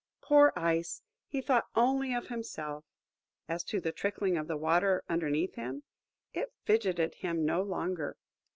Poor 0.19 0.51
Ice! 0.55 1.03
He 1.27 1.41
thought 1.41 1.67
only 1.75 2.11
of 2.11 2.29
himself! 2.29 2.85
As 3.47 3.63
to 3.65 3.79
the 3.79 3.91
trickling 3.91 4.35
of 4.35 4.47
the 4.47 4.57
Water 4.57 5.03
underneath 5.07 5.53
him, 5.53 5.83
it 6.33 6.51
fidgeted 6.65 7.13
him 7.13 7.45
no 7.45 7.61
longer. 7.61 8.17